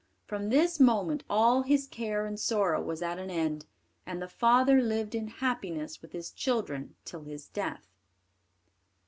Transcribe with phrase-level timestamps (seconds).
[0.25, 3.67] From this moment all his care and sorrow was at an end,
[4.03, 7.85] and the father lived in happiness with his children till his death.